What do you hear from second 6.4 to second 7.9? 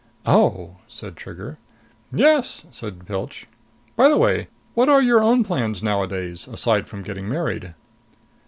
Aside from getting married."